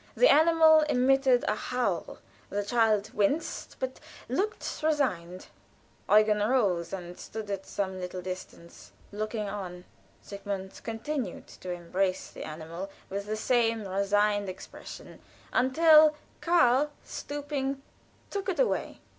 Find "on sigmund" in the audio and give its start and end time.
9.47-10.81